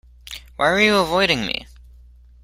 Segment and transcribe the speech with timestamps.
[0.55, 1.67] Why are you avoiding me?